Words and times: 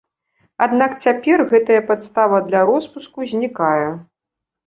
Аднак 0.65 0.91
цяпер 1.07 1.43
гэтая 1.51 1.77
падстава 1.91 2.37
для 2.47 2.61
роспуску 2.69 3.19
знікае. 3.35 3.85